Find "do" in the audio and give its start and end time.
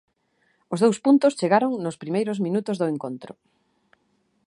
2.81-2.89